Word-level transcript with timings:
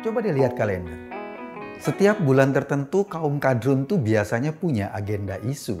Coba 0.00 0.24
deh 0.24 0.32
lihat 0.32 0.56
kalender. 0.56 0.96
Setiap 1.76 2.24
bulan 2.24 2.56
tertentu 2.56 3.04
kaum 3.04 3.36
kadrun 3.36 3.84
tuh 3.84 4.00
biasanya 4.00 4.56
punya 4.56 4.88
agenda 4.96 5.36
isu. 5.44 5.76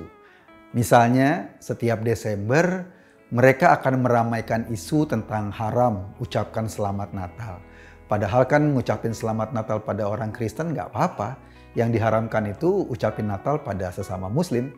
Misalnya 0.76 1.56
setiap 1.56 2.04
Desember 2.04 2.84
mereka 3.32 3.72
akan 3.80 4.04
meramaikan 4.04 4.68
isu 4.68 5.08
tentang 5.08 5.48
haram 5.56 6.12
ucapkan 6.20 6.68
selamat 6.68 7.16
Natal. 7.16 7.64
Padahal 8.12 8.44
kan 8.44 8.60
ngucapin 8.76 9.16
selamat 9.16 9.56
Natal 9.56 9.80
pada 9.80 10.04
orang 10.04 10.36
Kristen 10.36 10.76
nggak 10.76 10.92
apa-apa. 10.92 11.40
Yang 11.72 11.96
diharamkan 11.96 12.44
itu 12.52 12.84
ucapin 12.92 13.24
Natal 13.24 13.64
pada 13.64 13.88
sesama 13.88 14.28
Muslim. 14.28 14.68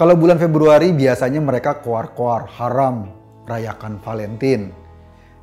Kalau 0.00 0.16
bulan 0.16 0.40
Februari 0.40 0.96
biasanya 0.96 1.44
mereka 1.44 1.84
koar-koar 1.84 2.48
haram 2.56 3.12
rayakan 3.44 4.00
Valentine. 4.00 4.85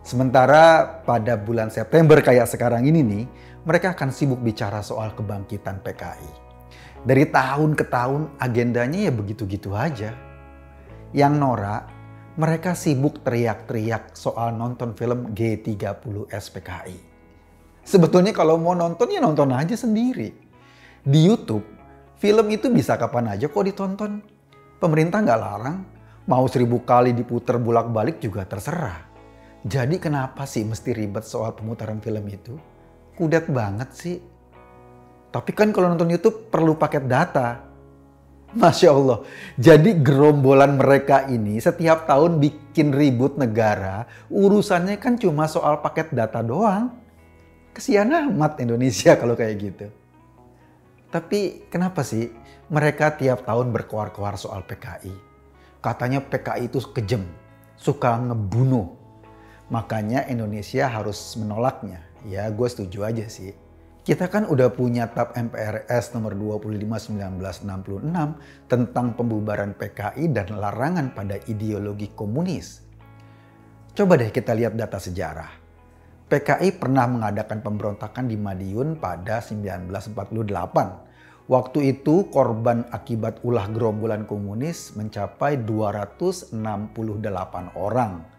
Sementara 0.04 0.84
pada 1.08 1.40
bulan 1.40 1.72
September 1.72 2.20
kayak 2.20 2.52
sekarang 2.52 2.84
ini 2.84 3.00
nih, 3.00 3.24
mereka 3.64 3.96
akan 3.96 4.12
sibuk 4.12 4.44
bicara 4.44 4.84
soal 4.84 5.16
kebangkitan 5.16 5.80
PKI. 5.80 6.32
Dari 7.08 7.24
tahun 7.32 7.72
ke 7.72 7.88
tahun 7.88 8.36
agendanya 8.36 9.08
ya 9.08 9.12
begitu-gitu 9.16 9.72
aja. 9.72 10.12
Yang 11.16 11.34
norak 11.40 11.84
mereka 12.36 12.76
sibuk 12.76 13.24
teriak-teriak 13.24 14.12
soal 14.12 14.52
nonton 14.52 14.92
film 14.92 15.32
G30 15.32 16.28
SPKI. 16.28 17.00
Sebetulnya 17.88 18.36
kalau 18.36 18.60
mau 18.60 18.76
nonton 18.76 19.08
ya 19.08 19.24
nonton 19.24 19.56
aja 19.56 19.80
sendiri. 19.80 20.36
Di 21.00 21.20
YouTube, 21.24 21.64
film 22.20 22.48
itu 22.52 22.68
bisa 22.68 23.00
kapan 23.00 23.40
aja 23.40 23.48
kok 23.48 23.64
ditonton. 23.64 24.20
Pemerintah 24.84 25.24
nggak 25.24 25.40
larang, 25.40 25.78
mau 26.28 26.44
seribu 26.52 26.84
kali 26.84 27.16
diputar 27.16 27.56
bolak-balik 27.56 28.20
juga 28.20 28.44
terserah. 28.44 29.13
Jadi 29.64 29.96
kenapa 29.96 30.44
sih 30.44 30.68
mesti 30.68 30.92
ribet 30.92 31.24
soal 31.24 31.56
pemutaran 31.56 32.04
film 32.04 32.28
itu? 32.28 32.60
Kudet 33.16 33.48
banget 33.48 33.90
sih. 33.96 34.20
Tapi 35.32 35.52
kan 35.56 35.72
kalau 35.72 35.96
nonton 35.96 36.12
YouTube 36.12 36.52
perlu 36.52 36.76
paket 36.76 37.08
data. 37.08 37.64
Masya 38.54 38.90
Allah. 38.94 39.26
Jadi 39.58 39.98
gerombolan 39.98 40.78
mereka 40.78 41.26
ini 41.26 41.58
setiap 41.58 42.06
tahun 42.06 42.38
bikin 42.38 42.94
ribut 42.94 43.34
negara, 43.34 44.06
urusannya 44.30 45.02
kan 45.02 45.18
cuma 45.18 45.50
soal 45.50 45.82
paket 45.82 46.14
data 46.14 46.46
doang. 46.46 46.94
Kesian 47.74 48.14
amat 48.14 48.62
Indonesia 48.62 49.16
kalau 49.22 49.34
kayak 49.34 49.56
gitu. 49.58 49.88
Tapi 51.10 51.66
kenapa 51.70 52.06
sih 52.06 52.30
mereka 52.70 53.14
tiap 53.18 53.42
tahun 53.46 53.74
berkoar-koar 53.74 54.38
soal 54.38 54.62
PKI? 54.66 55.14
Katanya 55.82 56.22
PKI 56.22 56.70
itu 56.70 56.78
kejam, 56.94 57.26
suka 57.74 58.18
ngebunuh. 58.22 59.03
Makanya 59.72 60.28
Indonesia 60.28 60.92
harus 60.92 61.40
menolaknya. 61.40 62.04
Ya 62.28 62.48
gue 62.52 62.68
setuju 62.68 63.08
aja 63.08 63.28
sih. 63.28 63.56
Kita 64.04 64.28
kan 64.28 64.44
udah 64.52 64.68
punya 64.76 65.08
TAP 65.08 65.32
MPRS 65.32 66.12
nomor 66.12 66.36
25 66.36 67.16
1966 67.16 68.68
tentang 68.68 69.16
pembubaran 69.16 69.72
PKI 69.72 70.28
dan 70.36 70.60
larangan 70.60 71.16
pada 71.16 71.40
ideologi 71.48 72.12
komunis. 72.12 72.84
Coba 73.96 74.20
deh 74.20 74.28
kita 74.28 74.52
lihat 74.52 74.76
data 74.76 75.00
sejarah. 75.00 75.64
PKI 76.28 76.82
pernah 76.82 77.08
mengadakan 77.08 77.64
pemberontakan 77.64 78.28
di 78.28 78.36
Madiun 78.36 79.00
pada 79.00 79.40
1948. 79.40 81.14
Waktu 81.46 81.80
itu 81.96 82.28
korban 82.28 82.90
akibat 82.92 83.40
ulah 83.46 83.70
gerombolan 83.70 84.28
komunis 84.28 84.98
mencapai 85.00 85.62
268 85.64 86.58
orang. 87.78 88.33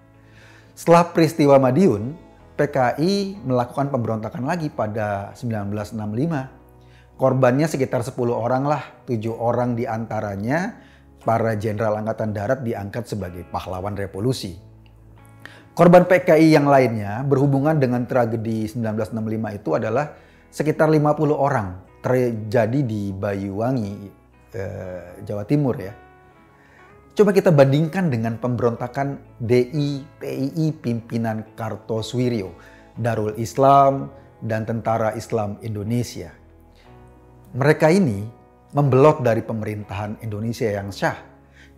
Setelah 0.74 1.14
peristiwa 1.14 1.54
Madiun, 1.62 2.18
PKI 2.58 3.38
melakukan 3.46 3.94
pemberontakan 3.94 4.42
lagi 4.42 4.66
pada 4.74 5.30
1965. 5.38 7.14
Korbannya 7.14 7.70
sekitar 7.70 8.02
10 8.02 8.34
orang 8.34 8.66
lah, 8.66 8.82
7 9.06 9.30
orang 9.30 9.78
di 9.78 9.86
antaranya 9.86 10.74
para 11.22 11.54
jenderal 11.54 11.94
angkatan 12.02 12.34
darat 12.34 12.66
diangkat 12.66 13.06
sebagai 13.06 13.46
pahlawan 13.46 13.94
revolusi. 13.94 14.58
Korban 15.78 16.10
PKI 16.10 16.54
yang 16.54 16.66
lainnya 16.66 17.22
berhubungan 17.22 17.78
dengan 17.78 18.06
tragedi 18.06 18.66
1965 18.66 19.58
itu 19.58 19.70
adalah 19.78 20.14
sekitar 20.50 20.90
50 20.90 21.34
orang 21.34 21.82
terjadi 22.02 22.80
di 22.82 23.10
Bayuwangi, 23.14 23.94
eh, 24.54 25.22
Jawa 25.22 25.46
Timur 25.46 25.74
ya. 25.78 25.94
Coba 27.14 27.30
kita 27.30 27.54
bandingkan 27.54 28.10
dengan 28.10 28.34
pemberontakan 28.42 29.38
DI 29.38 30.02
TII 30.18 30.66
pimpinan 30.74 31.46
Kartosuwiryo, 31.54 32.50
Darul 32.98 33.38
Islam, 33.38 34.10
dan 34.42 34.66
Tentara 34.66 35.14
Islam 35.14 35.54
Indonesia. 35.62 36.34
Mereka 37.54 37.86
ini 37.94 38.26
membelot 38.74 39.22
dari 39.22 39.46
pemerintahan 39.46 40.26
Indonesia 40.26 40.66
yang 40.66 40.90
syah 40.90 41.14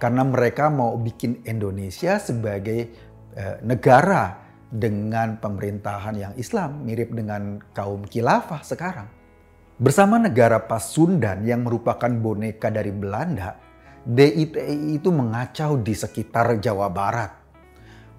karena 0.00 0.24
mereka 0.24 0.72
mau 0.72 0.96
bikin 0.96 1.44
Indonesia 1.44 2.16
sebagai 2.16 2.88
eh, 3.36 3.56
negara 3.60 4.40
dengan 4.72 5.36
pemerintahan 5.36 6.16
yang 6.16 6.32
Islam 6.40 6.80
mirip 6.80 7.12
dengan 7.12 7.60
kaum 7.76 8.08
khilafah 8.08 8.64
sekarang. 8.64 9.12
Bersama 9.76 10.16
negara 10.16 10.64
Pasundan 10.64 11.44
yang 11.44 11.60
merupakan 11.60 12.08
boneka 12.08 12.72
dari 12.72 12.88
Belanda, 12.88 13.65
DITI 14.06 14.94
itu 14.94 15.10
mengacau 15.10 15.82
di 15.82 15.90
sekitar 15.90 16.62
Jawa 16.62 16.86
Barat. 16.86 17.42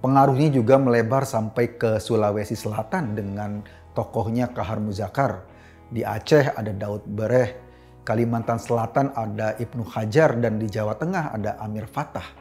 Pengaruhnya 0.04 0.52
juga 0.52 0.76
melebar 0.76 1.24
sampai 1.24 1.80
ke 1.80 2.04
Sulawesi 2.04 2.60
Selatan 2.60 3.16
dengan 3.16 3.64
tokohnya 3.96 4.52
Kahar 4.52 4.84
Muzakar. 4.84 5.48
Di 5.88 6.04
Aceh 6.04 6.52
ada 6.52 6.76
Daud 6.76 7.08
Bereh, 7.08 7.56
Kalimantan 8.04 8.60
Selatan 8.60 9.16
ada 9.16 9.56
Ibnu 9.56 9.88
Hajar, 9.88 10.36
dan 10.36 10.60
di 10.60 10.68
Jawa 10.68 11.00
Tengah 11.00 11.32
ada 11.32 11.56
Amir 11.64 11.88
Fatah. 11.88 12.36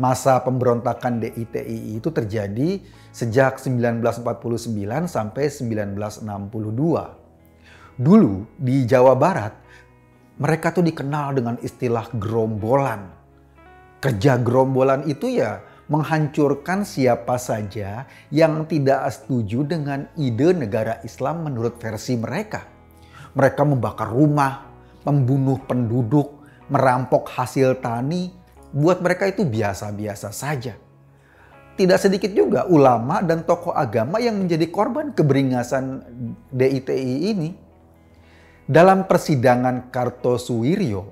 Masa 0.00 0.40
pemberontakan 0.40 1.20
DITI 1.20 2.00
itu 2.00 2.08
terjadi 2.08 2.80
sejak 3.12 3.60
1949 3.60 5.04
sampai 5.04 5.52
1962. 5.52 6.24
Dulu 8.00 8.48
di 8.56 8.88
Jawa 8.88 9.12
Barat 9.12 9.52
mereka 10.38 10.70
tuh 10.70 10.86
dikenal 10.86 11.34
dengan 11.34 11.58
istilah 11.58 12.06
gerombolan. 12.14 13.10
Kerja 13.98 14.38
gerombolan 14.38 15.10
itu 15.10 15.34
ya 15.42 15.58
menghancurkan 15.90 16.86
siapa 16.86 17.34
saja 17.42 18.06
yang 18.30 18.62
tidak 18.70 19.10
setuju 19.10 19.66
dengan 19.66 20.06
ide 20.14 20.54
negara 20.54 21.02
Islam 21.02 21.50
menurut 21.50 21.82
versi 21.82 22.14
mereka. 22.14 22.62
Mereka 23.34 23.66
membakar 23.66 24.14
rumah, 24.14 24.62
membunuh 25.02 25.58
penduduk, 25.66 26.46
merampok 26.70 27.26
hasil 27.34 27.82
tani. 27.82 28.30
Buat 28.70 29.02
mereka 29.02 29.26
itu 29.26 29.42
biasa-biasa 29.42 30.30
saja. 30.30 30.78
Tidak 31.78 31.98
sedikit 31.98 32.30
juga 32.30 32.66
ulama 32.70 33.22
dan 33.22 33.42
tokoh 33.42 33.74
agama 33.74 34.22
yang 34.22 34.38
menjadi 34.38 34.66
korban 34.70 35.10
keberingasan 35.14 36.02
DITI 36.54 37.32
ini. 37.34 37.67
Dalam 38.68 39.08
persidangan 39.08 39.88
Kartosuwiryo, 39.88 41.08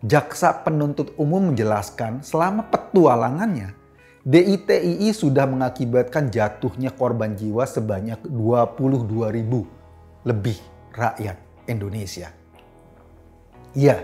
jaksa 0.00 0.64
penuntut 0.64 1.12
umum 1.20 1.52
menjelaskan 1.52 2.24
selama 2.24 2.64
petualangannya, 2.72 3.76
DITII 4.24 5.12
sudah 5.12 5.44
mengakibatkan 5.44 6.32
jatuhnya 6.32 6.96
korban 6.96 7.36
jiwa 7.36 7.68
sebanyak 7.68 8.24
22 8.24 9.36
ribu 9.36 9.68
lebih 10.24 10.56
rakyat 10.96 11.36
Indonesia. 11.68 12.32
Iya, 13.76 14.00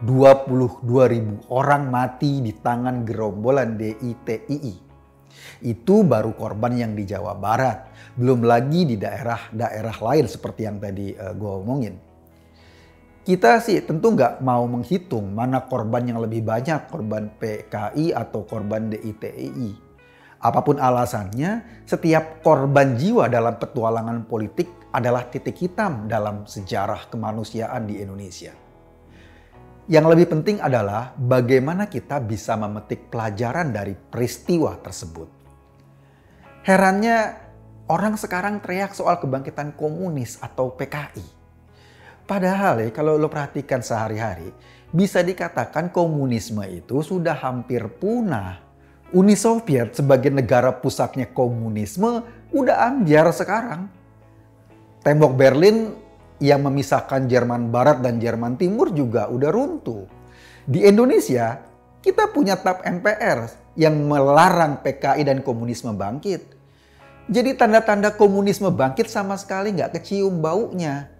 22 0.00 0.88
ribu 1.04 1.44
orang 1.52 1.92
mati 1.92 2.40
di 2.40 2.56
tangan 2.56 3.04
gerombolan 3.04 3.76
DITII. 3.76 4.88
Itu 5.68 6.00
baru 6.00 6.32
korban 6.32 6.80
yang 6.80 6.96
di 6.96 7.04
Jawa 7.04 7.36
Barat. 7.36 7.92
Belum 8.16 8.40
lagi 8.40 8.88
di 8.88 8.96
daerah-daerah 8.96 9.96
lain 10.00 10.24
seperti 10.24 10.64
yang 10.64 10.80
tadi 10.80 11.12
uh, 11.12 11.36
gue 11.36 11.52
omongin. 11.60 12.07
Kita 13.28 13.60
sih 13.60 13.84
tentu 13.84 14.16
nggak 14.16 14.40
mau 14.40 14.64
menghitung 14.64 15.36
mana 15.36 15.68
korban 15.68 16.00
yang 16.00 16.16
lebih 16.24 16.48
banyak, 16.48 16.88
korban 16.88 17.28
PKI 17.36 18.16
atau 18.16 18.48
korban 18.48 18.88
DITII. 18.88 19.76
Apa 20.40 20.64
pun 20.64 20.80
alasannya, 20.80 21.84
setiap 21.84 22.40
korban 22.40 22.96
jiwa 22.96 23.28
dalam 23.28 23.60
petualangan 23.60 24.24
politik 24.24 24.88
adalah 24.96 25.28
titik 25.28 25.60
hitam 25.60 26.08
dalam 26.08 26.48
sejarah 26.48 27.12
kemanusiaan 27.12 27.84
di 27.84 28.00
Indonesia. 28.00 28.56
Yang 29.92 30.06
lebih 30.08 30.26
penting 30.32 30.64
adalah 30.64 31.12
bagaimana 31.12 31.84
kita 31.84 32.24
bisa 32.24 32.56
memetik 32.56 33.12
pelajaran 33.12 33.76
dari 33.76 33.92
peristiwa 33.92 34.72
tersebut. 34.80 35.28
Herannya, 36.64 37.36
orang 37.92 38.16
sekarang 38.16 38.64
teriak 38.64 38.96
soal 38.96 39.20
kebangkitan 39.20 39.76
komunis 39.76 40.40
atau 40.40 40.72
PKI. 40.72 41.37
Padahal 42.28 42.84
ya 42.84 42.92
kalau 42.92 43.16
lo 43.16 43.32
perhatikan 43.32 43.80
sehari-hari, 43.80 44.52
bisa 44.92 45.24
dikatakan 45.24 45.88
komunisme 45.88 46.60
itu 46.68 47.00
sudah 47.00 47.32
hampir 47.32 47.88
punah. 47.96 48.60
Uni 49.16 49.32
Soviet 49.32 49.96
sebagai 49.96 50.28
negara 50.28 50.68
pusatnya 50.68 51.24
komunisme 51.32 52.20
udah 52.52 52.92
ambiar 52.92 53.32
sekarang. 53.32 53.88
Tembok 55.00 55.32
Berlin 55.40 55.96
yang 56.36 56.68
memisahkan 56.68 57.24
Jerman 57.24 57.72
Barat 57.72 58.04
dan 58.04 58.20
Jerman 58.20 58.60
Timur 58.60 58.92
juga 58.92 59.32
udah 59.32 59.48
runtuh. 59.48 60.04
Di 60.68 60.84
Indonesia, 60.84 61.64
kita 62.04 62.28
punya 62.28 62.60
TAP 62.60 62.84
MPR 62.84 63.72
yang 63.72 63.96
melarang 64.04 64.84
PKI 64.84 65.24
dan 65.24 65.40
komunisme 65.40 65.96
bangkit. 65.96 66.44
Jadi 67.32 67.56
tanda-tanda 67.56 68.12
komunisme 68.12 68.68
bangkit 68.68 69.08
sama 69.08 69.40
sekali 69.40 69.72
nggak 69.72 69.96
kecium 69.96 70.44
baunya. 70.44 71.17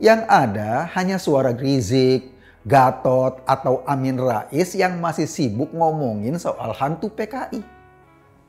Yang 0.00 0.20
ada 0.32 0.88
hanya 0.96 1.20
suara 1.20 1.52
Rizik, 1.52 2.32
Gatot, 2.64 3.44
atau 3.44 3.84
Amin 3.84 4.16
Rais 4.16 4.72
yang 4.72 4.96
masih 4.96 5.28
sibuk 5.28 5.76
ngomongin 5.76 6.40
soal 6.40 6.72
hantu 6.72 7.12
PKI. 7.12 7.60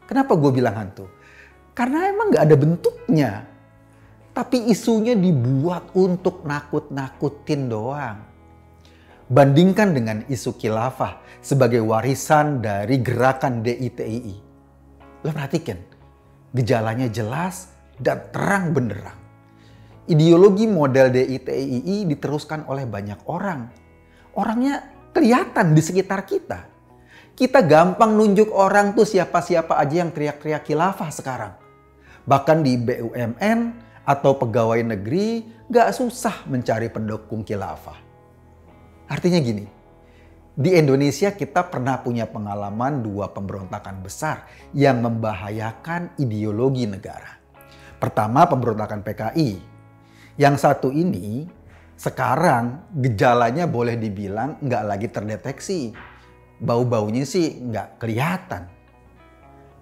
Kenapa 0.07 0.39
gue 0.39 0.51
bilang 0.51 0.80
hantu? 0.80 1.12
Karena 1.75 2.07
emang 2.07 2.31
nggak 2.31 2.45
ada 2.48 2.56
bentuknya. 2.56 3.31
Tapi 4.31 4.71
isunya 4.71 5.12
dibuat 5.12 5.92
untuk 5.92 6.48
nakut-nakutin 6.48 7.68
doang. 7.68 8.19
Bandingkan 9.27 9.92
dengan 9.92 10.24
isu 10.31 10.56
khilafah 10.56 11.19
sebagai 11.44 11.83
warisan 11.83 12.63
dari 12.63 13.04
gerakan 13.04 13.59
DITII. 13.59 14.36
Lo 15.24 15.36
perhatikan, 15.36 15.80
gejalanya 16.56 17.12
jelas 17.12 17.75
dan 18.00 18.24
terang 18.31 18.71
benderang. 18.71 19.20
Ideologi 20.09 20.65
model 20.65 21.13
DITII 21.13 22.09
diteruskan 22.09 22.65
oleh 22.65 22.89
banyak 22.89 23.21
orang. 23.30 23.69
Orangnya 24.33 24.81
kelihatan 25.13 25.77
di 25.77 25.81
sekitar 25.83 26.25
kita. 26.25 26.65
Kita 27.38 27.62
gampang 27.62 28.18
nunjuk 28.18 28.50
orang 28.50 28.98
tuh 28.98 29.06
siapa-siapa 29.06 29.77
aja 29.77 30.01
yang 30.01 30.09
teriak-teriak 30.09 30.65
khilafah 30.65 31.09
sekarang. 31.13 31.53
Bahkan 32.25 32.57
di 32.65 32.74
BUMN 32.81 33.59
atau 34.06 34.36
pegawai 34.36 34.81
negeri 34.81 35.45
gak 35.69 35.94
susah 35.94 36.50
mencari 36.50 36.89
pendukung 36.89 37.45
khilafah. 37.45 37.97
Artinya 39.07 39.39
gini, 39.39 39.65
di 40.51 40.75
Indonesia 40.75 41.31
kita 41.31 41.63
pernah 41.71 42.04
punya 42.04 42.27
pengalaman 42.27 43.00
dua 43.00 43.31
pemberontakan 43.31 44.04
besar 44.04 44.50
yang 44.75 45.00
membahayakan 45.00 46.19
ideologi 46.19 46.83
negara. 46.83 47.39
Pertama 47.95 48.44
pemberontakan 48.50 49.00
PKI. 49.00 49.70
Yang 50.42 50.56
satu 50.66 50.90
ini 50.90 51.46
sekarang 51.94 52.98
gejalanya 52.98 53.70
boleh 53.70 53.94
dibilang 53.94 54.58
nggak 54.58 54.84
lagi 54.90 55.06
terdeteksi. 55.14 55.94
Bau-baunya 56.58 57.30
sih 57.30 57.62
nggak 57.62 58.02
kelihatan. 58.02 58.66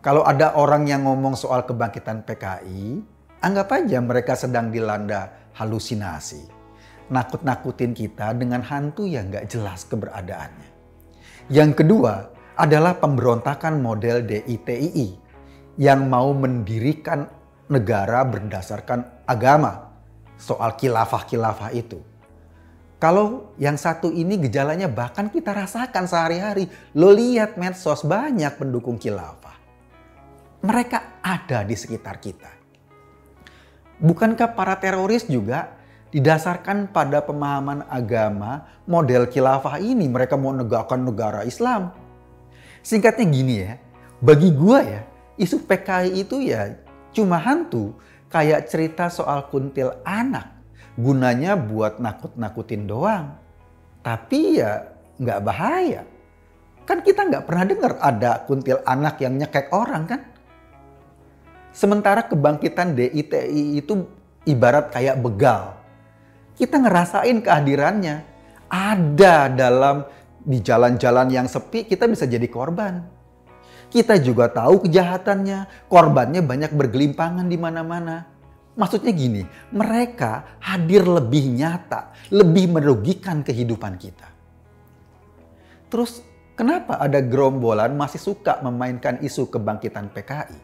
Kalau 0.03 0.27
ada 0.27 0.59
orang 0.59 0.83
yang 0.83 1.07
ngomong 1.07 1.39
soal 1.39 1.63
kebangkitan 1.63 2.27
PKI, 2.27 2.99
anggap 3.39 3.71
aja 3.71 4.03
mereka 4.03 4.35
sedang 4.35 4.67
dilanda 4.67 5.31
halusinasi. 5.55 6.43
Nakut-nakutin 7.07 7.95
kita 7.95 8.35
dengan 8.35 8.59
hantu 8.59 9.07
yang 9.07 9.31
nggak 9.31 9.47
jelas 9.47 9.87
keberadaannya. 9.87 10.71
Yang 11.47 11.71
kedua 11.83 12.35
adalah 12.59 12.99
pemberontakan 12.99 13.79
model 13.79 14.27
DITII 14.27 15.07
yang 15.79 16.11
mau 16.11 16.35
mendirikan 16.35 17.31
negara 17.71 18.27
berdasarkan 18.27 19.23
agama 19.23 19.88
soal 20.39 20.79
kilafah-kilafah 20.79 21.75
itu. 21.75 21.99
Kalau 22.99 23.55
yang 23.55 23.79
satu 23.79 24.11
ini 24.11 24.35
gejalanya 24.39 24.91
bahkan 24.91 25.31
kita 25.31 25.55
rasakan 25.55 26.03
sehari-hari. 26.03 26.67
Lo 26.95 27.15
lihat 27.15 27.55
medsos 27.55 28.03
banyak 28.03 28.59
pendukung 28.59 28.99
kilafah. 28.99 29.55
Mereka 30.59 31.23
ada 31.23 31.63
di 31.63 31.75
sekitar 31.79 32.19
kita. 32.19 32.51
Bukankah 34.03 34.51
para 34.51 34.75
teroris 34.79 35.27
juga 35.27 35.79
didasarkan 36.11 36.91
pada 36.91 37.23
pemahaman 37.23 37.87
agama 37.87 38.67
model 38.83 39.31
khilafah 39.31 39.79
ini 39.79 40.07
mereka 40.11 40.35
mau 40.35 40.51
negakkan 40.51 40.99
negara 40.99 41.47
Islam. 41.47 41.95
Singkatnya 42.83 43.25
gini 43.27 43.55
ya, 43.63 43.79
bagi 44.19 44.51
gua 44.51 44.83
ya, 44.83 45.01
isu 45.39 45.63
PKI 45.63 46.11
itu 46.19 46.43
ya 46.43 46.75
cuma 47.15 47.39
hantu 47.39 47.95
kayak 48.29 48.69
cerita 48.69 49.09
soal 49.09 49.49
kuntil 49.49 49.99
anak 50.05 50.59
gunanya 50.99 51.55
buat 51.55 51.97
nakut-nakutin 52.03 52.83
doang. 52.83 53.39
Tapi 54.03 54.59
ya 54.59 54.83
nggak 55.19 55.39
bahaya. 55.43 56.03
Kan 56.83 56.99
kita 57.05 57.23
nggak 57.27 57.45
pernah 57.47 57.63
dengar 57.63 57.93
ada 58.03 58.43
kuntil 58.43 58.83
anak 58.83 59.21
yang 59.23 59.39
nyekek 59.39 59.71
orang 59.71 60.03
kan? 60.09 60.21
Sementara 61.71 62.25
kebangkitan 62.27 62.97
DITI 62.97 63.79
itu 63.79 64.03
ibarat 64.43 64.91
kayak 64.91 65.21
begal. 65.21 65.79
Kita 66.59 66.75
ngerasain 66.75 67.39
kehadirannya. 67.39 68.27
Ada 68.69 69.49
dalam 69.49 70.05
di 70.45 70.61
jalan-jalan 70.61 71.29
yang 71.33 71.47
sepi 71.49 71.87
kita 71.87 72.05
bisa 72.05 72.29
jadi 72.29 72.45
korban. 72.45 73.18
Kita 73.89 74.21
juga 74.21 74.53
tahu 74.53 74.85
kejahatannya, 74.85 75.89
korbannya 75.89 76.45
banyak 76.45 76.71
bergelimpangan 76.77 77.49
di 77.49 77.57
mana-mana. 77.57 78.29
Maksudnya 78.77 79.09
gini, 79.11 79.43
mereka 79.73 80.61
hadir 80.61 81.03
lebih 81.03 81.49
nyata, 81.49 82.13
lebih 82.29 82.69
merugikan 82.69 83.41
kehidupan 83.41 83.97
kita. 83.97 84.29
Terus 85.89 86.21
kenapa 86.53 87.01
ada 87.01 87.17
gerombolan 87.17 87.97
masih 87.97 88.21
suka 88.21 88.61
memainkan 88.61 89.17
isu 89.25 89.49
kebangkitan 89.49 90.13
PKI? 90.13 90.59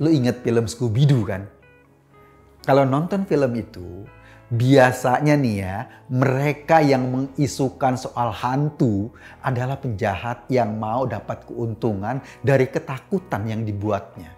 Lu 0.00 0.08
inget 0.08 0.40
film 0.40 0.64
Scooby-Doo 0.64 1.28
kan? 1.28 1.44
Kalau 2.64 2.88
nonton 2.88 3.28
film 3.28 3.52
itu, 3.60 4.08
biasanya 4.50 5.38
nih 5.38 5.56
ya, 5.62 5.76
mereka 6.10 6.82
yang 6.82 7.06
mengisukan 7.06 7.94
soal 7.94 8.34
hantu 8.34 9.14
adalah 9.46 9.78
penjahat 9.78 10.44
yang 10.50 10.74
mau 10.74 11.06
dapat 11.06 11.46
keuntungan 11.46 12.18
dari 12.42 12.66
ketakutan 12.66 13.46
yang 13.46 13.62
dibuatnya. 13.62 14.34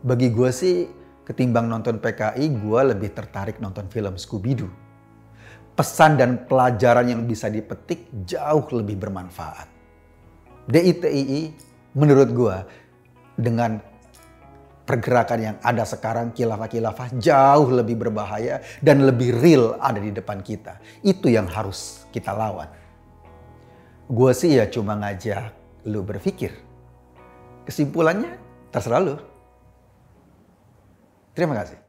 Bagi 0.00 0.32
gue 0.32 0.50
sih, 0.50 0.88
ketimbang 1.28 1.68
nonton 1.68 2.00
PKI, 2.00 2.44
gue 2.56 2.80
lebih 2.96 3.12
tertarik 3.12 3.60
nonton 3.60 3.84
film 3.92 4.16
Scooby-Doo. 4.16 4.88
Pesan 5.76 6.16
dan 6.16 6.48
pelajaran 6.48 7.04
yang 7.04 7.28
bisa 7.28 7.52
dipetik 7.52 8.08
jauh 8.24 8.64
lebih 8.72 8.96
bermanfaat. 8.96 9.68
DITII 10.72 11.52
menurut 11.92 12.28
gue 12.32 12.56
dengan 13.36 13.76
pergerakan 14.86 15.38
yang 15.42 15.56
ada 15.60 15.82
sekarang 15.82 16.30
kilafah-kilafah 16.30 17.18
jauh 17.18 17.68
lebih 17.74 17.98
berbahaya 17.98 18.62
dan 18.78 19.02
lebih 19.02 19.34
real 19.36 19.74
ada 19.82 19.98
di 19.98 20.14
depan 20.14 20.40
kita. 20.40 20.78
Itu 21.02 21.26
yang 21.26 21.50
harus 21.50 22.06
kita 22.14 22.30
lawan. 22.30 22.70
Gue 24.06 24.32
sih 24.32 24.54
ya 24.54 24.70
cuma 24.70 24.94
ngajak 24.94 25.50
lu 25.90 26.06
berpikir. 26.06 26.54
Kesimpulannya 27.66 28.38
terserah 28.70 29.02
lu. 29.02 29.14
Terima 31.34 31.58
kasih. 31.58 31.85